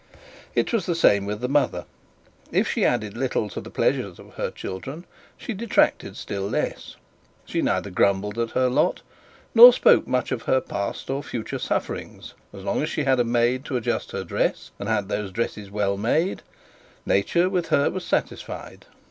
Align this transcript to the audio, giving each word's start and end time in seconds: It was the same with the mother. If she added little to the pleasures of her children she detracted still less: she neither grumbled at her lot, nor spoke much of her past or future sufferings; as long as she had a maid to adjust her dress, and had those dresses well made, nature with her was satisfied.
It 0.55 0.73
was 0.73 0.87
the 0.87 0.95
same 0.95 1.27
with 1.27 1.41
the 1.41 1.47
mother. 1.47 1.85
If 2.51 2.67
she 2.67 2.85
added 2.85 3.15
little 3.15 3.49
to 3.49 3.61
the 3.61 3.69
pleasures 3.69 4.17
of 4.17 4.33
her 4.33 4.49
children 4.49 5.05
she 5.37 5.53
detracted 5.53 6.17
still 6.17 6.49
less: 6.49 6.95
she 7.45 7.61
neither 7.61 7.91
grumbled 7.91 8.39
at 8.39 8.49
her 8.57 8.67
lot, 8.67 9.03
nor 9.53 9.71
spoke 9.71 10.07
much 10.07 10.31
of 10.31 10.41
her 10.41 10.59
past 10.59 11.11
or 11.11 11.21
future 11.21 11.59
sufferings; 11.59 12.33
as 12.51 12.63
long 12.63 12.81
as 12.81 12.89
she 12.89 13.03
had 13.03 13.19
a 13.19 13.23
maid 13.23 13.63
to 13.65 13.77
adjust 13.77 14.09
her 14.11 14.23
dress, 14.23 14.71
and 14.79 14.89
had 14.89 15.07
those 15.07 15.29
dresses 15.31 15.69
well 15.69 15.97
made, 15.97 16.41
nature 17.05 17.47
with 17.47 17.67
her 17.67 17.91
was 17.91 18.03
satisfied. 18.03 18.87